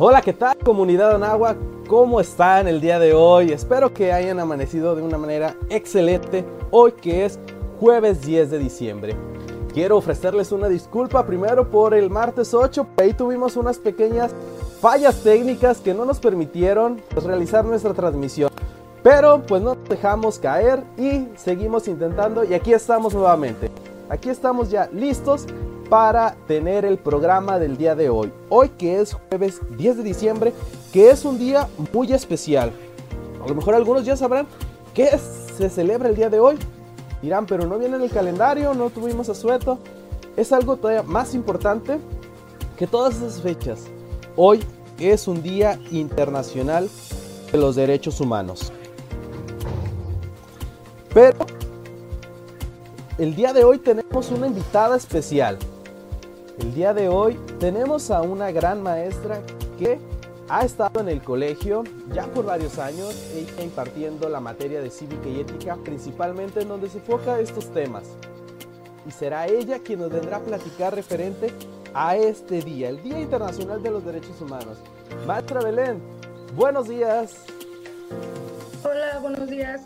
Hola, 0.00 0.22
¿qué 0.22 0.32
tal 0.32 0.56
comunidad 0.58 1.16
Anagua? 1.16 1.56
¿Cómo 1.88 2.20
están 2.20 2.68
el 2.68 2.80
día 2.80 3.00
de 3.00 3.14
hoy? 3.14 3.50
Espero 3.50 3.92
que 3.92 4.12
hayan 4.12 4.38
amanecido 4.38 4.94
de 4.94 5.02
una 5.02 5.18
manera 5.18 5.56
excelente 5.70 6.44
hoy 6.70 6.92
que 6.92 7.24
es 7.24 7.40
jueves 7.80 8.22
10 8.22 8.48
de 8.52 8.58
diciembre. 8.60 9.16
Quiero 9.74 9.96
ofrecerles 9.96 10.52
una 10.52 10.68
disculpa 10.68 11.26
primero 11.26 11.68
por 11.68 11.94
el 11.94 12.10
martes 12.10 12.54
8, 12.54 12.86
ahí 12.98 13.12
tuvimos 13.12 13.56
unas 13.56 13.78
pequeñas 13.78 14.30
fallas 14.80 15.20
técnicas 15.24 15.80
que 15.80 15.94
no 15.94 16.04
nos 16.04 16.20
permitieron 16.20 17.02
pues, 17.10 17.24
realizar 17.24 17.64
nuestra 17.64 17.92
transmisión. 17.92 18.52
Pero 19.02 19.42
pues 19.48 19.62
no 19.62 19.74
dejamos 19.74 20.38
caer 20.38 20.84
y 20.96 21.26
seguimos 21.34 21.88
intentando 21.88 22.44
y 22.44 22.54
aquí 22.54 22.72
estamos 22.72 23.14
nuevamente. 23.14 23.68
Aquí 24.08 24.28
estamos 24.28 24.70
ya 24.70 24.88
listos 24.92 25.44
para 25.88 26.36
tener 26.46 26.84
el 26.84 26.98
programa 26.98 27.58
del 27.58 27.76
día 27.76 27.94
de 27.94 28.10
hoy. 28.10 28.32
Hoy 28.48 28.68
que 28.70 29.00
es 29.00 29.14
jueves 29.14 29.60
10 29.76 29.98
de 29.98 30.02
diciembre, 30.02 30.52
que 30.92 31.10
es 31.10 31.24
un 31.24 31.38
día 31.38 31.68
muy 31.92 32.12
especial. 32.12 32.72
A 33.42 33.48
lo 33.48 33.54
mejor 33.54 33.74
algunos 33.74 34.04
ya 34.04 34.16
sabrán 34.16 34.46
qué 34.94 35.18
se 35.56 35.70
celebra 35.70 36.08
el 36.08 36.16
día 36.16 36.28
de 36.28 36.40
hoy. 36.40 36.58
Dirán, 37.22 37.46
pero 37.46 37.66
no 37.66 37.78
viene 37.78 37.96
en 37.96 38.02
el 38.02 38.10
calendario, 38.10 38.74
no 38.74 38.90
tuvimos 38.90 39.28
asueto. 39.28 39.78
Es 40.36 40.52
algo 40.52 40.76
todavía 40.76 41.02
más 41.02 41.34
importante 41.34 41.98
que 42.76 42.86
todas 42.86 43.16
esas 43.16 43.40
fechas. 43.40 43.84
Hoy 44.36 44.62
es 44.98 45.26
un 45.26 45.42
día 45.42 45.80
internacional 45.90 46.88
de 47.50 47.58
los 47.58 47.76
derechos 47.76 48.20
humanos. 48.20 48.72
Pero 51.14 51.38
el 53.16 53.34
día 53.34 53.52
de 53.52 53.64
hoy 53.64 53.78
tenemos 53.78 54.30
una 54.30 54.46
invitada 54.46 54.96
especial. 54.96 55.58
El 56.58 56.74
día 56.74 56.92
de 56.92 57.08
hoy 57.08 57.38
tenemos 57.60 58.10
a 58.10 58.20
una 58.22 58.50
gran 58.50 58.82
maestra 58.82 59.40
que 59.78 59.98
ha 60.48 60.64
estado 60.64 61.00
en 61.00 61.08
el 61.08 61.22
colegio 61.22 61.84
ya 62.12 62.26
por 62.26 62.46
varios 62.46 62.78
años, 62.78 63.14
ella 63.34 63.62
impartiendo 63.62 64.28
la 64.28 64.40
materia 64.40 64.80
de 64.80 64.90
cívica 64.90 65.28
y 65.28 65.40
ética, 65.40 65.76
principalmente 65.84 66.62
en 66.62 66.68
donde 66.68 66.88
se 66.88 66.98
enfoca 66.98 67.38
estos 67.38 67.72
temas. 67.72 68.04
Y 69.06 69.12
será 69.12 69.46
ella 69.46 69.78
quien 69.78 70.00
nos 70.00 70.10
vendrá 70.10 70.38
a 70.38 70.40
platicar 70.40 70.94
referente 70.94 71.52
a 71.94 72.16
este 72.16 72.60
día, 72.62 72.88
el 72.88 73.02
Día 73.02 73.20
Internacional 73.20 73.80
de 73.82 73.90
los 73.90 74.04
Derechos 74.04 74.40
Humanos. 74.40 74.78
Maestra 75.26 75.62
Belén, 75.62 76.00
buenos 76.56 76.88
días. 76.88 77.44
Hola, 78.82 79.18
buenos 79.20 79.48
días. 79.48 79.82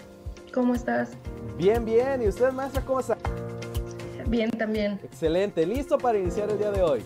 ¿Cómo 0.54 0.74
estás? 0.74 1.10
Bien, 1.58 1.84
bien. 1.84 2.22
¿Y 2.22 2.28
usted, 2.28 2.50
maestra, 2.52 2.82
cómo 2.84 3.00
está? 3.00 3.18
Bien, 4.32 4.50
también. 4.50 4.98
Excelente. 5.04 5.66
¿Listo 5.66 5.98
para 5.98 6.18
iniciar 6.18 6.48
el 6.48 6.56
día 6.56 6.70
de 6.70 6.80
hoy? 6.80 7.02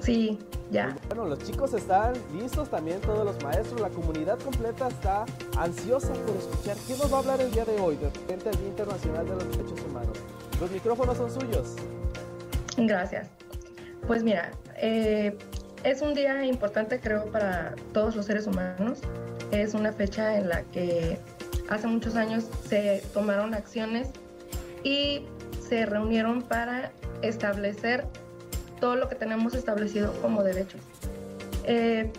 Sí, 0.00 0.40
ya. 0.72 0.96
Bueno, 1.06 1.24
los 1.26 1.38
chicos 1.38 1.72
están 1.72 2.14
listos, 2.36 2.68
también 2.68 3.00
todos 3.00 3.24
los 3.24 3.40
maestros, 3.44 3.80
la 3.80 3.90
comunidad 3.90 4.36
completa 4.40 4.88
está 4.88 5.24
ansiosa 5.56 6.12
por 6.12 6.34
escuchar 6.34 6.76
qué 6.88 6.96
nos 6.96 7.12
va 7.12 7.18
a 7.18 7.20
hablar 7.20 7.40
el 7.40 7.52
día 7.52 7.64
de 7.64 7.78
hoy, 7.78 7.94
de 7.94 8.10
frente 8.10 8.48
al 8.48 8.56
Día 8.56 8.66
Internacional 8.66 9.24
de 9.24 9.34
los 9.36 9.56
Derechos 9.56 9.80
Humanos. 9.88 10.18
Los 10.60 10.68
micrófonos 10.72 11.16
son 11.16 11.30
suyos. 11.30 11.76
Gracias. 12.76 13.28
Pues 14.08 14.24
mira, 14.24 14.50
eh, 14.78 15.38
es 15.84 16.02
un 16.02 16.12
día 16.14 16.44
importante 16.44 16.98
creo 16.98 17.26
para 17.26 17.76
todos 17.92 18.16
los 18.16 18.26
seres 18.26 18.48
humanos. 18.48 18.98
Es 19.52 19.74
una 19.74 19.92
fecha 19.92 20.36
en 20.36 20.48
la 20.48 20.62
que 20.64 21.20
hace 21.68 21.86
muchos 21.86 22.16
años 22.16 22.48
se 22.68 23.00
tomaron 23.14 23.54
acciones 23.54 24.08
y 24.82 25.24
se 25.70 25.86
reunieron 25.86 26.42
para 26.42 26.90
establecer 27.22 28.04
todo 28.80 28.96
lo 28.96 29.08
que 29.08 29.14
tenemos 29.14 29.54
establecido 29.54 30.12
como 30.20 30.42
derechos. 30.42 30.80
Eh, 31.64 32.10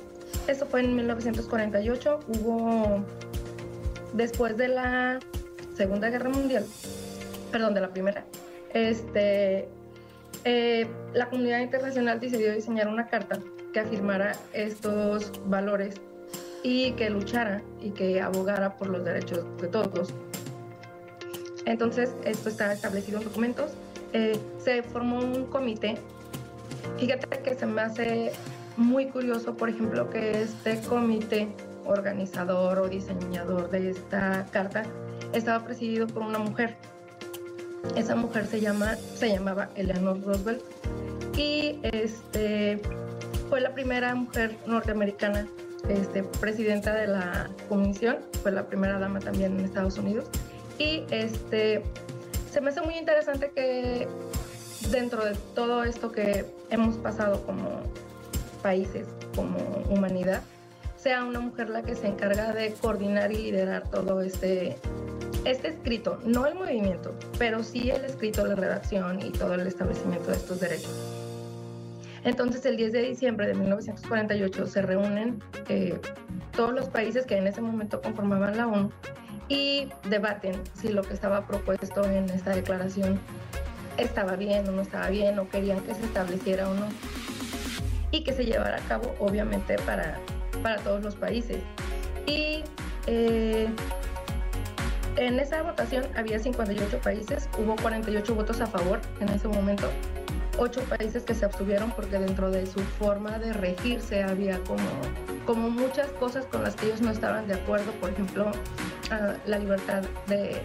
eso 0.48 0.66
fue 0.66 0.80
en 0.80 0.96
1948, 0.96 2.20
hubo 2.28 3.04
después 4.14 4.56
de 4.56 4.70
la 4.70 5.20
Segunda 5.76 6.10
Guerra 6.10 6.30
Mundial, 6.30 6.66
perdón, 7.52 7.74
de 7.74 7.82
la 7.82 7.90
Primera, 7.90 8.24
este, 8.74 9.68
eh, 10.46 10.88
la 11.14 11.30
comunidad 11.30 11.60
internacional 11.60 12.22
decidió 12.22 12.54
diseñar 12.54 12.88
una 12.88 13.08
carta 13.08 13.38
que 13.74 13.82
afirmara 13.82 14.32
estos 14.54 15.30
valores 15.46 15.96
y 16.64 16.94
que 16.94 17.10
luchara 17.10 17.62
y 17.82 17.90
que 17.92 18.22
abogara 18.22 18.78
por 18.78 18.88
los 18.88 19.04
derechos 19.04 19.46
de 19.60 19.68
todos. 19.68 20.14
Entonces, 21.66 22.12
esto 22.26 22.50
está 22.50 22.74
establecido 22.74 23.20
en 23.20 23.26
documentos. 23.26 23.72
Eh, 24.14 24.40
se 24.64 24.84
formó 24.84 25.20
un 25.20 25.46
comité. 25.46 25.96
Fíjate 26.98 27.28
que 27.40 27.56
se 27.56 27.66
me 27.66 27.82
hace 27.82 28.32
muy 28.78 29.08
curioso, 29.08 29.56
por 29.56 29.70
ejemplo, 29.70 30.10
que 30.10 30.42
este 30.42 30.80
comité 30.82 31.48
organizador 31.86 32.80
o 32.80 32.88
diseñador 32.88 33.70
de 33.70 33.92
esta 33.92 34.46
carta 34.52 34.84
estaba 35.34 35.64
presidido 35.64 36.08
por 36.08 36.24
una 36.24 36.40
mujer. 36.40 36.78
Esa 37.96 38.16
mujer 38.16 38.46
se, 38.48 38.62
llama, 38.62 38.96
se 38.96 39.30
llamaba 39.30 39.70
Eleanor 39.76 40.22
Roosevelt 40.24 40.62
y 41.36 41.80
este, 41.84 42.80
fue 43.50 43.62
la 43.62 43.74
primera 43.74 44.14
mujer 44.14 44.58
norteamericana 44.68 45.48
este, 45.90 46.24
presidenta 46.24 46.94
de 46.94 47.08
la 47.08 47.50
comisión, 47.68 48.18
fue 48.44 48.52
la 48.52 48.68
primera 48.68 49.00
dama 49.00 49.20
también 49.20 49.58
en 49.58 49.66
Estados 49.66 49.98
Unidos. 49.98 50.26
Y 50.82 51.06
este, 51.12 51.84
se 52.52 52.60
me 52.60 52.72
hace 52.72 52.82
muy 52.82 52.98
interesante 52.98 53.52
que 53.54 54.08
dentro 54.90 55.24
de 55.24 55.36
todo 55.54 55.84
esto 55.84 56.12
que 56.12 56.44
hemos 56.72 56.96
pasado 56.98 57.46
como 57.46 57.84
países, 58.64 59.08
como 59.36 59.60
humanidad, 59.92 60.42
sea 60.98 61.24
una 61.24 61.40
mujer 61.40 61.70
la 61.70 61.84
que 61.84 61.94
se 61.94 62.08
encarga 62.08 62.52
de 62.54 62.74
coordinar 62.74 63.32
y 63.32 63.52
liderar 63.52 63.90
todo 63.90 64.22
este, 64.22 64.76
este 65.46 65.68
escrito, 65.68 66.18
no 66.26 66.48
el 66.48 66.56
movimiento, 66.56 67.14
pero 67.38 67.64
sí 67.64 67.92
el 67.92 68.04
escrito, 68.04 68.44
la 68.48 68.56
redacción 68.56 69.22
y 69.24 69.30
todo 69.30 69.54
el 69.54 69.68
establecimiento 69.68 70.32
de 70.32 70.38
estos 70.38 70.60
derechos. 70.60 70.96
Entonces, 72.24 72.66
el 72.66 72.78
10 72.78 72.92
de 72.92 73.02
diciembre 73.04 73.46
de 73.46 73.54
1948 73.54 74.66
se 74.66 74.82
reúnen 74.82 75.44
eh, 75.70 76.00
todos 76.56 76.74
los 76.74 76.90
países 76.90 77.28
que 77.28 77.38
en 77.38 77.46
ese 77.46 77.62
momento 77.62 78.02
conformaban 78.02 78.58
la 78.58 78.66
ONU 78.66 78.92
y 79.52 79.90
debaten 80.10 80.62
si 80.80 80.88
lo 80.88 81.02
que 81.02 81.14
estaba 81.14 81.46
propuesto 81.46 82.06
en 82.06 82.30
esta 82.30 82.52
declaración 82.52 83.20
estaba 83.98 84.38
bien 84.38 84.66
o 84.70 84.72
no 84.72 84.82
estaba 84.82 85.10
bien, 85.10 85.38
o 85.40 85.50
querían 85.50 85.82
que 85.82 85.94
se 85.94 86.06
estableciera 86.06 86.70
o 86.70 86.74
no, 86.74 86.88
y 88.12 88.24
que 88.24 88.32
se 88.32 88.46
llevara 88.46 88.78
a 88.78 88.88
cabo, 88.88 89.14
obviamente, 89.20 89.76
para, 89.80 90.18
para 90.64 90.78
todos 90.78 91.04
los 91.04 91.16
países. 91.16 91.58
Y 92.26 92.64
eh, 93.08 93.68
en 95.18 95.38
esa 95.38 95.64
votación 95.64 96.06
había 96.16 96.40
58 96.40 97.00
países, 97.00 97.50
hubo 97.60 97.76
48 97.76 98.34
votos 98.34 98.62
a 98.62 98.68
favor 98.68 99.02
en 99.20 99.28
ese 99.28 99.50
momento 99.50 99.90
ocho 100.58 100.82
países 100.84 101.24
que 101.24 101.34
se 101.34 101.46
abstuvieron 101.46 101.92
porque 101.92 102.20
dentro 102.20 102.52
de 102.52 102.66
su 102.68 102.80
forma 102.80 103.40
de 103.40 103.52
regirse 103.54 104.22
había 104.22 104.60
como, 104.60 104.84
como 105.46 105.70
muchas 105.70 106.08
cosas 106.12 106.46
con 106.46 106.64
las 106.64 106.76
que 106.76 106.88
ellos 106.88 107.02
no 107.02 107.10
estaban 107.10 107.48
de 107.48 107.56
acuerdo, 107.56 107.92
por 107.94 108.12
ejemplo, 108.12 108.52
la 109.46 109.58
libertad 109.58 110.04
de, 110.28 110.62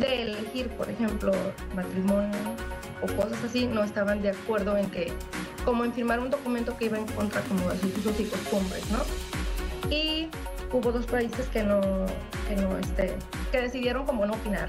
elegir, 0.00 0.68
por 0.70 0.88
ejemplo, 0.88 1.32
matrimonio 1.74 2.38
o 3.02 3.06
cosas 3.16 3.42
así, 3.44 3.66
no 3.66 3.82
estaban 3.84 4.22
de 4.22 4.30
acuerdo 4.30 4.76
en 4.76 4.90
que, 4.90 5.12
como 5.64 5.84
en 5.84 5.92
firmar 5.92 6.20
un 6.20 6.30
documento 6.30 6.76
que 6.76 6.86
iba 6.86 6.98
en 6.98 7.06
contra 7.06 7.40
como 7.42 7.68
de 7.70 7.78
sus 7.78 7.98
usos 7.98 8.20
y 8.20 8.24
costumbres, 8.24 8.84
¿no? 8.90 8.98
Y 9.90 10.28
hubo 10.72 10.92
dos 10.92 11.06
países 11.06 11.46
que 11.48 11.62
no, 11.62 11.80
que 12.48 12.56
no, 12.56 12.78
este, 12.78 13.14
que 13.52 13.60
decidieron 13.60 14.04
como 14.06 14.26
no 14.26 14.34
opinar. 14.34 14.68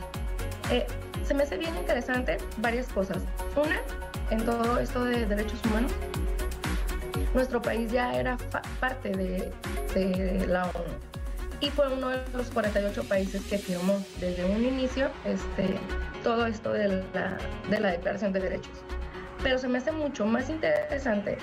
Eh, 0.72 0.86
se 1.26 1.34
me 1.34 1.44
hace 1.44 1.58
bien 1.58 1.76
interesante 1.76 2.38
varias 2.58 2.88
cosas. 2.88 3.18
Una, 3.56 3.80
en 4.30 4.44
todo 4.46 4.80
esto 4.80 5.04
de 5.04 5.26
derechos 5.26 5.60
humanos, 5.66 5.92
nuestro 7.34 7.62
país 7.62 7.92
ya 7.92 8.14
era 8.14 8.38
parte 8.80 9.10
de, 9.10 9.52
la 10.48 10.66
ONU 10.66 11.17
y 11.62 11.70
fue 11.70 11.92
uno 11.92 12.10
de 12.10 12.22
los 12.34 12.50
48 12.50 13.04
países 13.06 13.42
que 13.44 13.58
firmó 13.58 14.04
desde 14.20 14.46
un 14.46 14.64
inicio 14.64 15.10
este, 15.26 15.80
todo 16.24 16.46
esto 16.46 16.72
de 16.74 17.04
la, 17.14 17.38
de 17.70 17.80
la 17.80 17.92
Declaración 17.92 18.34
de 18.34 18.40
Derechos. 18.42 18.74
Pero 19.44 19.58
se 19.58 19.68
me 19.68 19.78
hace 19.78 19.92
mucho 19.92 20.26
más 20.26 20.50
interesante, 20.50 21.38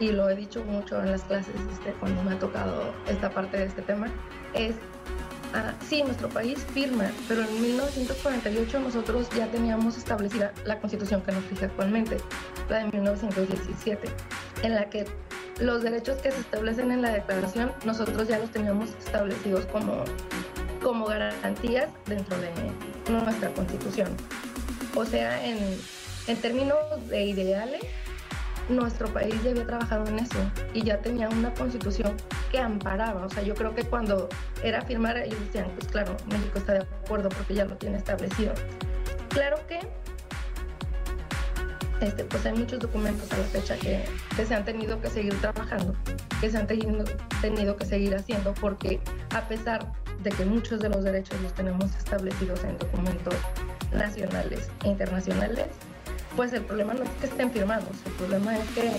y 0.00 0.10
lo 0.10 0.28
he 0.28 0.34
dicho 0.34 0.64
mucho 0.64 1.00
en 1.00 1.12
las 1.12 1.22
clases 1.22 1.54
este, 1.72 1.92
cuando 2.00 2.22
me 2.24 2.32
ha 2.32 2.38
tocado 2.38 2.92
esta 3.06 3.30
parte 3.30 3.58
de 3.58 3.66
este 3.66 3.82
tema, 3.82 4.08
es 4.54 4.74
Ah, 5.56 5.72
sí, 5.88 6.02
nuestro 6.02 6.28
país 6.28 6.58
firma, 6.74 7.04
pero 7.28 7.42
en 7.42 7.62
1948 7.62 8.80
nosotros 8.80 9.28
ya 9.36 9.46
teníamos 9.46 9.96
establecida 9.96 10.52
la 10.64 10.80
constitución 10.80 11.22
que 11.22 11.30
nos 11.30 11.44
fija 11.44 11.66
actualmente, 11.66 12.16
la 12.68 12.78
de 12.78 12.90
1917, 12.90 14.08
en 14.64 14.74
la 14.74 14.90
que 14.90 15.04
los 15.60 15.82
derechos 15.82 16.20
que 16.20 16.30
se 16.32 16.40
establecen 16.40 16.90
en 16.90 17.02
la 17.02 17.10
declaración 17.10 17.72
nosotros 17.84 18.28
ya 18.28 18.38
los 18.38 18.50
teníamos 18.50 18.90
establecidos 19.04 19.66
como, 19.66 20.04
como 20.82 21.06
garantías 21.06 21.88
dentro 22.06 22.36
de 22.38 22.50
nuestra 23.12 23.50
constitución. 23.50 24.08
O 24.94 25.04
sea, 25.04 25.44
en, 25.44 25.58
en 26.26 26.36
términos 26.38 26.78
de 27.08 27.24
ideales, 27.24 27.82
nuestro 28.68 29.08
país 29.08 29.34
ya 29.42 29.50
había 29.50 29.66
trabajado 29.66 30.06
en 30.06 30.18
eso 30.20 30.38
y 30.72 30.82
ya 30.82 30.98
tenía 30.98 31.28
una 31.28 31.52
constitución 31.54 32.16
que 32.50 32.58
amparaba. 32.58 33.26
O 33.26 33.30
sea, 33.30 33.42
yo 33.42 33.54
creo 33.54 33.74
que 33.74 33.84
cuando 33.84 34.28
era 34.62 34.82
firmar, 34.82 35.16
ellos 35.18 35.38
decían, 35.40 35.70
pues 35.74 35.88
claro, 35.88 36.16
México 36.28 36.58
está 36.58 36.74
de 36.74 36.80
acuerdo 36.80 37.28
porque 37.28 37.54
ya 37.54 37.64
lo 37.64 37.76
tiene 37.76 37.98
establecido. 37.98 38.54
Claro 39.28 39.58
que 39.66 39.80
este, 42.00 42.24
pues 42.24 42.44
hay 42.46 42.52
muchos 42.54 42.80
documentos 42.80 43.30
a 43.32 43.38
la 43.38 43.44
fecha 43.44 43.76
que, 43.76 44.04
se 44.44 44.54
han 44.54 44.64
tenido 44.64 45.00
que 45.00 45.08
seguir 45.08 45.34
trabajando, 45.40 45.94
que 46.40 46.50
se 46.50 46.58
han 46.58 46.66
tenido, 46.66 47.04
tenido 47.40 47.76
que 47.76 47.86
seguir 47.86 48.14
haciendo, 48.14 48.54
porque 48.54 49.00
a 49.34 49.42
pesar 49.42 49.92
de 50.22 50.30
que 50.30 50.44
muchos 50.44 50.80
de 50.80 50.88
los 50.88 51.04
derechos 51.04 51.40
los 51.40 51.52
tenemos 51.54 51.94
establecidos 51.96 52.62
en 52.64 52.78
documentos 52.78 53.34
nacionales 53.92 54.68
e 54.84 54.88
internacionales, 54.88 55.66
pues 56.36 56.52
el 56.52 56.62
problema 56.62 56.94
no 56.94 57.04
es 57.04 57.10
que 57.20 57.26
estén 57.26 57.50
firmados, 57.52 57.96
el 58.06 58.12
problema 58.12 58.56
es 58.56 58.68
que, 58.70 58.90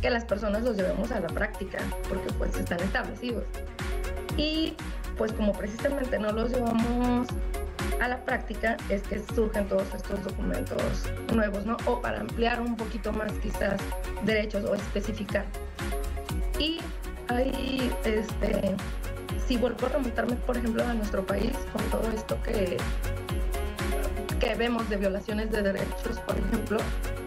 que 0.00 0.10
las 0.10 0.24
personas 0.24 0.62
los 0.62 0.76
llevemos 0.76 1.12
a 1.12 1.20
la 1.20 1.28
práctica, 1.28 1.78
porque 2.08 2.32
pues 2.38 2.56
están 2.56 2.80
establecidos. 2.80 3.44
Y 4.36 4.74
pues 5.16 5.32
como 5.32 5.52
precisamente 5.52 6.18
no 6.18 6.32
los 6.32 6.50
llevamos 6.50 7.28
a 8.00 8.08
la 8.08 8.24
práctica 8.24 8.76
es 8.88 9.02
que 9.02 9.20
surgen 9.34 9.68
todos 9.68 9.86
estos 9.94 10.22
documentos 10.24 11.04
nuevos, 11.32 11.64
¿no? 11.66 11.76
O 11.86 12.00
para 12.00 12.20
ampliar 12.20 12.60
un 12.60 12.76
poquito 12.76 13.12
más 13.12 13.32
quizás 13.34 13.80
derechos 14.24 14.64
o 14.64 14.74
especificar. 14.74 15.44
Y 16.58 16.80
ahí, 17.28 17.92
este, 18.04 18.76
si 19.46 19.56
vuelvo 19.56 19.86
a 19.86 19.90
remontarme, 19.90 20.36
por 20.36 20.56
ejemplo, 20.56 20.84
a 20.84 20.94
nuestro 20.94 21.24
país, 21.24 21.52
con 21.72 21.82
todo 21.90 22.10
esto 22.12 22.40
que, 22.42 22.76
que 24.40 24.54
vemos 24.54 24.88
de 24.88 24.96
violaciones 24.96 25.50
de 25.50 25.62
derechos, 25.62 26.18
por 26.26 26.38
ejemplo, 26.38 26.78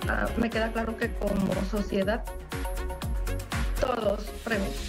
ah, 0.09 0.27
me 0.37 0.49
queda 0.49 0.71
claro 0.71 0.95
que 0.97 1.11
como 1.13 1.53
sociedad 1.69 2.23
todos, 3.79 4.31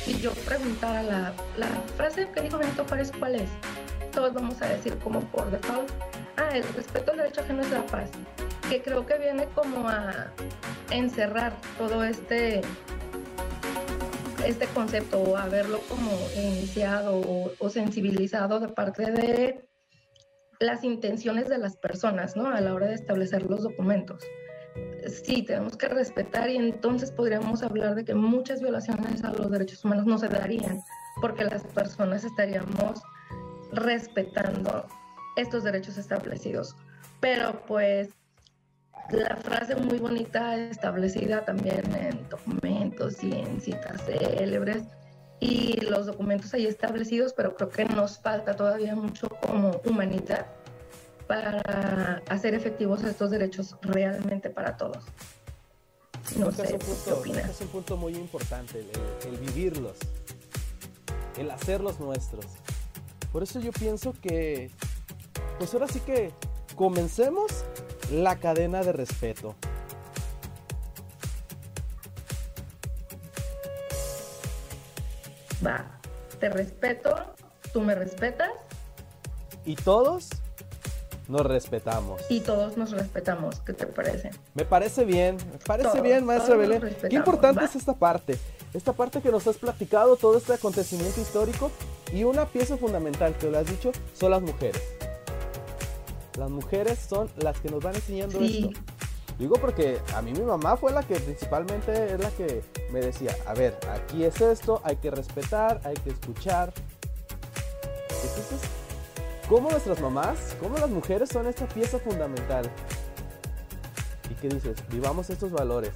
si 0.05 0.21
yo 0.21 0.33
preguntara 0.47 1.03
la, 1.03 1.33
la 1.57 1.67
frase 1.97 2.29
que 2.33 2.43
dijo 2.43 2.59
Benito 2.59 2.85
Juárez, 2.85 3.13
¿cuál 3.19 3.37
es? 3.37 3.51
Todos 4.17 4.33
vamos 4.33 4.61
a 4.63 4.69
decir 4.69 4.97
como 5.05 5.21
por 5.21 5.51
default, 5.51 5.91
ah, 6.39 6.49
el 6.57 6.65
respeto 6.73 7.13
al 7.13 7.19
derecho 7.19 7.43
ajeno 7.43 7.61
es 7.61 7.71
la 7.71 7.85
paz, 7.85 8.09
que 8.71 8.81
creo 8.81 9.05
que 9.05 9.19
viene 9.19 9.45
como 9.55 9.87
a 9.91 10.33
encerrar 10.91 11.53
todo 11.77 12.03
este 12.03 12.63
este 14.43 14.67
concepto 14.69 15.21
o 15.21 15.37
a 15.37 15.47
verlo 15.49 15.81
como 15.89 16.11
iniciado 16.35 17.21
o, 17.59 17.69
sensibilizado 17.69 18.59
de 18.59 18.69
parte 18.69 19.11
de 19.11 19.69
las 20.61 20.83
intenciones 20.83 21.49
de 21.49 21.59
las 21.59 21.77
personas, 21.77 22.37
¿no? 22.37 22.47
A 22.47 22.61
la 22.63 22.73
hora 22.73 22.87
de 22.87 22.95
establecer 22.95 23.43
los 23.43 23.65
documentos. 23.65 24.23
Sí, 25.25 25.43
tenemos 25.43 25.77
que 25.77 25.89
respetar 25.89 26.49
y 26.49 26.57
entonces 26.57 27.11
podríamos 27.13 27.63
hablar 27.63 27.95
de 27.95 28.05
que 28.05 28.15
muchas 28.15 28.63
violaciones 28.63 29.25
a 29.25 29.33
los 29.33 29.51
derechos 29.51 29.85
humanos 29.85 30.07
no 30.07 30.17
se 30.17 30.29
darían 30.29 30.81
porque 31.21 31.45
las 31.45 31.65
personas 31.65 32.25
estaríamos 32.25 33.03
respetando 33.77 34.87
estos 35.37 35.65
derechos 35.65 35.99
establecidos. 35.99 36.75
Pero 37.21 37.65
pues 37.67 38.11
la 39.11 39.37
frase 39.37 39.77
muy 39.77 39.99
bonita 39.99 40.57
establecida 40.57 41.45
también 41.45 41.83
en 41.95 42.29
documentos 42.29 43.23
y 43.23 43.33
en 43.33 43.61
citas 43.61 44.03
célebres 44.05 44.83
y 45.39 45.81
los 45.83 46.07
documentos 46.07 46.53
ahí 46.55 46.67
establecidos, 46.67 47.33
pero 47.35 47.55
creo 47.55 47.69
que 47.69 47.85
nos 47.85 48.19
falta 48.19 48.57
todavía 48.57 48.95
mucho 48.95 49.29
como 49.29 49.81
humanidad 49.85 50.47
para 51.27 52.23
hacer 52.29 52.55
efectivos 52.55 53.03
estos 53.05 53.31
derechos 53.31 53.77
realmente 53.83 54.51
para 54.51 54.77
todos. 54.77 55.05
No 56.39 56.51
sé, 56.51 56.65
es 56.65 56.73
un 56.73 56.79
punto, 56.79 57.39
Es 57.39 57.61
un 57.61 57.69
punto 57.69 57.97
muy 57.97 58.15
importante, 58.15 58.85
el 59.27 59.37
vivirlos, 59.37 59.99
el 61.39 61.51
hacerlos 61.51 62.01
nuestros. 62.01 62.47
Por 63.37 63.43
eso 63.43 63.61
yo 63.61 63.71
pienso 63.71 64.15
que, 64.23 64.71
pues 65.59 65.75
ahora 65.75 65.87
sí 65.89 66.01
que 66.01 66.33
comencemos 66.75 67.67
la 68.11 68.37
cadena 68.37 68.83
de 68.83 68.93
respeto. 68.95 69.55
Va, 75.63 75.85
te 76.41 76.49
respeto, 76.49 77.15
tú 77.75 77.83
me 77.83 77.95
respetas. 77.95 78.53
Y 79.67 79.77
todos 79.77 80.31
nos 81.29 81.43
respetamos. 81.43 82.23
Y 82.31 82.41
todos 82.41 82.79
nos 82.79 82.93
respetamos, 82.93 83.61
¿qué 83.61 83.75
te 83.75 83.87
parece? 83.87 84.31
Me 84.55 84.65
parece 84.65 85.05
bien, 85.05 85.37
me 85.53 85.59
parece 85.59 86.01
bien, 86.01 86.25
maestra 86.25 86.57
Belén. 86.57 86.97
Qué 87.11 87.17
importante 87.17 87.67
es 87.67 87.77
esta 87.77 87.93
parte 87.93 88.39
esta 88.77 88.93
parte 88.93 89.21
que 89.21 89.31
nos 89.31 89.47
has 89.47 89.57
platicado, 89.57 90.17
todo 90.17 90.37
este 90.37 90.53
acontecimiento 90.53 91.21
histórico 91.21 91.71
y 92.13 92.25
una 92.25 92.47
pieza 92.47 92.77
fundamental 92.77 93.35
que 93.37 93.51
lo 93.51 93.59
has 93.59 93.67
dicho 93.67 93.93
son 94.15 94.31
las 94.31 94.43
mujeres. 94.43 94.83
Las 96.39 96.51
mujeres 96.51 96.99
son 96.99 97.31
las 97.37 97.59
que 97.61 97.71
nos 97.71 97.83
van 97.83 97.95
enseñando 97.95 98.41
esto. 98.41 98.71
Digo 99.39 99.57
porque 99.57 99.99
a 100.15 100.23
mí 100.23 100.33
mi 100.33 100.41
mamá 100.41 100.77
fue 100.77 100.93
la 100.93 101.03
que 101.03 101.17
principalmente 101.17 102.15
es 102.15 102.19
la 102.19 102.31
que 102.31 102.63
me 102.91 103.01
decía, 103.01 103.37
a 103.47 103.53
ver, 103.53 103.79
aquí 103.91 104.25
es 104.25 104.41
esto, 104.41 104.81
hay 104.83 104.97
que 104.97 105.11
respetar, 105.11 105.81
hay 105.85 105.95
que 105.95 106.11
escuchar. 106.11 106.73
Entonces, 108.09 108.61
¿cómo 109.49 109.71
nuestras 109.71 110.01
mamás, 110.01 110.57
cómo 110.59 110.79
las 110.79 110.89
mujeres 110.89 111.29
son 111.29 111.47
esta 111.47 111.67
pieza 111.69 111.99
fundamental? 111.99 112.71
¿Y 114.31 114.35
qué 114.35 114.49
dices? 114.49 114.77
Vivamos 114.89 115.29
estos 115.29 115.53
valores. 115.53 115.93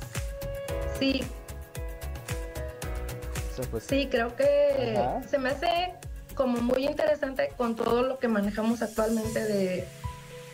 Sí, 0.98 1.22
pues, 3.70 3.84
sí, 3.84 4.08
creo 4.10 4.34
que 4.36 5.00
se 5.28 5.38
me 5.38 5.50
hace 5.50 5.94
como 6.34 6.60
muy 6.60 6.86
interesante 6.86 7.52
con 7.56 7.76
todo 7.76 8.02
lo 8.02 8.18
que 8.18 8.28
manejamos 8.28 8.82
actualmente 8.82 9.44
de, 9.44 9.88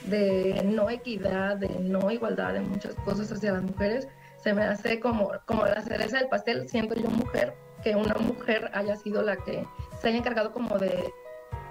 de 0.06 0.62
no 0.64 0.91
equidad, 0.91 1.56
de 1.56 1.69
no 1.69 2.11
igualdad, 2.11 2.55
de 2.55 2.61
muchas 2.61 2.94
cosas 2.97 3.31
hacia 3.31 3.53
las 3.53 3.62
mujeres. 3.62 4.08
Se 4.43 4.53
me 4.55 4.64
hace 4.64 5.00
como, 5.00 5.32
como 5.44 5.67
la 5.67 5.82
cereza 5.82 6.19
del 6.19 6.29
pastel, 6.29 6.69
siendo 6.69 6.94
yo 6.94 7.08
mujer, 7.08 7.55
que 7.82 7.94
una 7.94 8.14
mujer 8.14 8.70
haya 8.75 8.97
sido 8.97 9.23
la 9.23 9.37
que 9.37 9.67
se 10.00 10.09
haya 10.09 10.19
encargado 10.19 10.52
como 10.52 10.79
de 10.79 11.12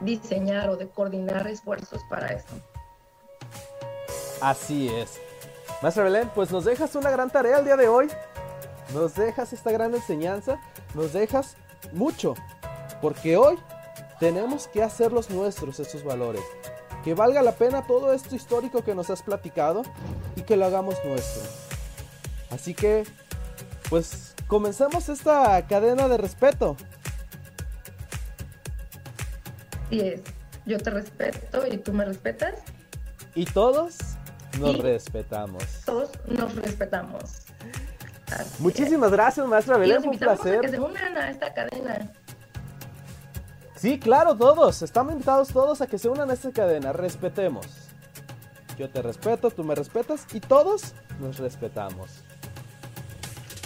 diseñar 0.02 0.70
o 0.70 0.76
de 0.76 0.88
coordinar 0.88 1.48
esfuerzos 1.48 2.02
para 2.10 2.28
esto. 2.28 2.54
Así 4.42 4.90
es. 4.90 5.20
Maestra 5.82 6.04
Belén, 6.04 6.30
pues 6.36 6.52
nos 6.52 6.66
dejas 6.66 6.96
una 6.96 7.10
gran 7.10 7.30
tarea 7.30 7.60
el 7.60 7.66
día 7.66 7.78
de 7.78 7.88
hoy. 7.88 8.08
Nos 8.94 9.16
dejas 9.16 9.52
esta 9.54 9.72
gran 9.72 9.94
enseñanza 9.94 10.60
nos 10.96 11.14
dejas 11.14 11.56
mucho, 11.92 12.34
porque 13.02 13.38
hoy 13.38 13.58
tenemos 14.20 14.68
que 14.68 14.82
hacer 14.82 15.12
los 15.12 15.30
nuestros 15.30 15.80
estos 15.80 16.04
valores. 16.04 16.42
Que 17.04 17.14
valga 17.14 17.44
la 17.44 17.52
pena 17.52 17.86
todo 17.86 18.14
esto 18.14 18.36
histórico 18.36 18.84
que 18.84 18.96
nos 18.96 19.12
has 19.12 19.22
platicado 19.22 19.84
y 20.36 20.42
que 20.42 20.58
lo 20.58 20.66
hagamos 20.66 20.96
nuestro. 21.06 21.44
Así 22.50 22.74
que, 22.74 23.04
pues, 23.90 24.34
comenzamos 24.48 25.10
esta 25.10 25.68
cadena 25.68 26.08
de 26.08 26.18
respeto. 26.18 26.76
Y 29.92 30.00
es, 30.00 30.22
yo 30.66 30.80
te 30.80 30.90
respeto 30.90 31.68
y 31.68 31.78
tú 31.78 31.94
me 31.94 32.06
respetas. 32.06 32.56
Y 33.36 33.46
todos 33.46 33.98
nos 34.60 34.80
respetamos. 34.80 35.64
Todos 35.86 36.10
nos 36.26 36.56
respetamos. 36.56 37.46
Muchísimas 38.60 39.12
gracias, 39.12 39.48
maestra 39.48 39.78
Belén, 39.78 40.02
fue 40.02 40.12
un 40.12 40.20
placer. 40.20 40.62
que 40.62 40.70
se 40.70 40.80
unan 40.80 41.18
a 41.18 41.30
esta 41.30 41.54
cadena. 41.54 42.12
Sí, 43.76 44.00
claro, 44.00 44.36
todos. 44.36 44.82
Estamos 44.82 45.14
invitados 45.14 45.50
todos 45.50 45.82
a 45.82 45.88
que 45.88 45.98
se 45.98 46.10
unan 46.10 46.30
a 46.30 46.34
esta 46.34 46.52
cadena. 46.52 46.94
Respetemos. 46.94 47.68
Yo 48.78 48.90
te 48.90 49.02
respeto, 49.02 49.52
tú 49.52 49.64
me 49.64 49.76
respetas 49.76 50.26
y 50.34 50.40
todos 50.40 50.94
nos 51.20 51.40
respetamos. 51.40 52.10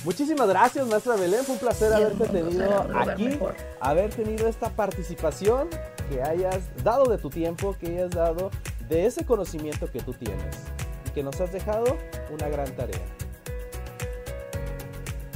Muchísimas 0.04 0.48
gracias, 0.48 0.88
maestra 0.88 1.16
Belén. 1.16 1.44
Fue 1.44 1.56
un 1.56 1.60
placer 1.60 1.94
haberte 1.94 2.28
tenido 2.28 2.88
aquí, 2.96 3.40
haber 3.82 4.14
tenido 4.14 4.48
esta 4.48 4.70
participación, 4.70 5.70
que 6.10 6.22
hayas 6.22 6.60
dado 6.84 7.06
de 7.06 7.18
tu 7.18 7.30
tiempo, 7.30 7.76
que 7.80 7.88
hayas 7.88 8.12
dado 8.12 8.50
de 8.88 9.06
ese 9.06 9.26
conocimiento 9.26 9.92
que 9.92 10.00
tú 10.00 10.14
tienes 10.14 10.58
y 11.06 11.10
que 11.12 11.24
nos 11.24 11.40
has 11.42 11.52
dejado 11.52 11.98
una 12.32 12.48
gran 12.50 12.74
tarea 12.76 13.00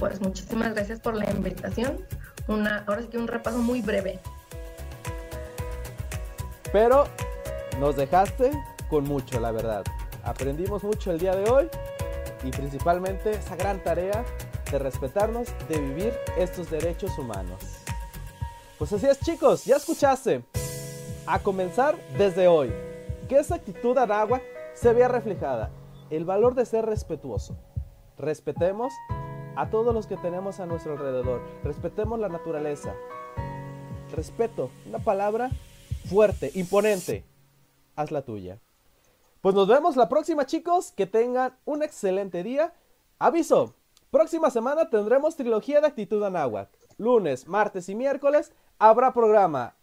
pues 0.10 0.19
muchísimas 0.19 0.74
gracias 0.74 1.00
por 1.00 1.15
la 1.15 1.31
invitación. 1.31 2.05
Una, 2.50 2.83
ahora 2.88 3.03
sí 3.03 3.07
que 3.07 3.17
un 3.17 3.25
repaso 3.25 3.60
muy 3.60 3.81
breve. 3.81 4.19
Pero 6.74 7.05
nos 7.79 7.95
dejaste 7.95 8.51
con 8.89 9.05
mucho, 9.05 9.39
la 9.39 9.51
verdad. 9.51 9.86
Aprendimos 10.25 10.83
mucho 10.83 11.10
el 11.12 11.19
día 11.19 11.33
de 11.38 11.50
hoy 11.50 11.69
y 12.43 12.51
principalmente 12.51 13.31
esa 13.31 13.55
gran 13.55 13.81
tarea 13.81 14.25
de 14.69 14.77
respetarnos, 14.77 15.48
de 15.69 15.79
vivir 15.79 16.13
estos 16.38 16.69
derechos 16.69 17.17
humanos. 17.17 17.63
Pues 18.77 18.91
así 18.91 19.05
es 19.05 19.22
chicos, 19.22 19.63
ya 19.63 19.77
escuchaste. 19.77 20.43
A 21.27 21.39
comenzar 21.39 21.95
desde 22.17 22.50
hoy, 22.50 22.74
que 23.29 23.39
esa 23.39 23.55
actitud 23.55 23.98
agua 23.98 24.41
se 24.74 24.91
vea 24.91 25.07
reflejada. 25.07 25.72
El 26.10 26.25
valor 26.25 26.55
de 26.55 26.65
ser 26.65 26.86
respetuoso. 26.86 27.55
Respetemos 28.17 28.91
a 29.55 29.69
todos 29.69 29.93
los 29.93 30.07
que 30.07 30.17
tenemos 30.17 30.60
a 30.60 30.65
nuestro 30.65 30.93
alrededor. 30.93 31.41
Respetemos 31.63 32.19
la 32.19 32.29
naturaleza. 32.29 32.93
Respeto, 34.12 34.69
una 34.88 35.00
palabra 35.00 35.51
fuerte, 36.10 36.51
imponente. 36.55 37.24
Haz 37.95 38.12
la 38.12 38.24
tuya. 38.24 38.60
Pues 39.41 39.55
nos 39.55 39.67
vemos 39.67 39.95
la 39.95 40.10
próxima 40.10 40.45
chicos, 40.45 40.91
que 40.91 41.05
tengan 41.05 41.57
un 41.65 41.83
excelente 41.83 42.43
día. 42.43 42.74
Aviso, 43.19 43.75
próxima 44.10 44.50
semana 44.50 44.89
tendremos 44.89 45.36
trilogía 45.36 45.81
de 45.81 45.88
actitud 45.88 46.24
anáhuac. 46.24 46.69
Lunes, 46.98 47.48
martes 47.48 47.89
y 47.89 47.95
miércoles 47.95 48.53
habrá 48.79 49.13
programa 49.13 49.75